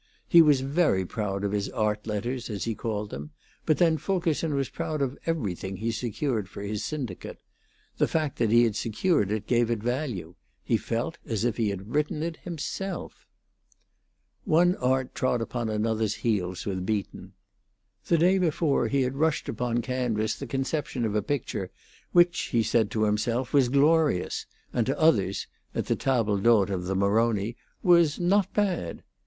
He 0.27 0.41
was 0.41 0.61
very 0.61 1.05
proud 1.05 1.43
of 1.43 1.51
his 1.51 1.69
art 1.69 2.07
letters, 2.07 2.49
as 2.49 2.63
he 2.63 2.73
called 2.73 3.11
them; 3.11 3.29
but 3.67 3.77
then 3.77 3.99
Fulkerson 3.99 4.55
was 4.55 4.67
proud 4.67 4.99
of 4.99 5.15
everything 5.27 5.75
he 5.77 5.91
secured 5.91 6.49
for 6.49 6.63
his 6.63 6.83
syndicate. 6.83 7.37
The 7.99 8.07
fact 8.07 8.39
that 8.39 8.49
he 8.49 8.63
had 8.63 8.75
secured 8.75 9.31
it 9.31 9.45
gave 9.45 9.69
it 9.69 9.77
value; 9.83 10.33
he 10.63 10.75
felt 10.75 11.19
as 11.27 11.45
if 11.45 11.57
he 11.57 11.69
had 11.69 11.93
written 11.93 12.23
it 12.23 12.37
himself. 12.37 13.27
One 14.43 14.75
art 14.77 15.13
trod 15.13 15.39
upon 15.39 15.69
another's 15.69 16.15
heels 16.15 16.65
with 16.65 16.83
Beaton. 16.83 17.33
The 18.07 18.17
day 18.17 18.39
before 18.39 18.87
he 18.87 19.03
had 19.03 19.13
rushed 19.17 19.47
upon 19.49 19.83
canvas 19.83 20.33
the 20.33 20.47
conception 20.47 21.05
of 21.05 21.13
a 21.13 21.21
picture 21.21 21.69
which 22.11 22.45
he 22.45 22.63
said 22.63 22.89
to 22.89 23.03
himself 23.03 23.53
was 23.53 23.69
glorious, 23.69 24.47
and 24.73 24.83
to 24.87 24.99
others 24.99 25.45
(at 25.75 25.85
the 25.85 25.95
table 25.95 26.39
d'hote 26.39 26.71
of 26.71 26.85
Maroni) 26.97 27.55
was 27.83 28.19
not 28.19 28.51
bad. 28.55 29.03